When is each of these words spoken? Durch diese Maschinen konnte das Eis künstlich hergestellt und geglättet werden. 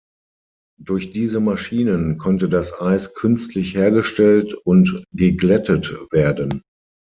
Durch 0.81 1.11
diese 1.11 1.39
Maschinen 1.39 2.17
konnte 2.17 2.49
das 2.49 2.81
Eis 2.81 3.13
künstlich 3.13 3.75
hergestellt 3.75 4.55
und 4.55 5.03
geglättet 5.13 5.95
werden. 6.09 6.63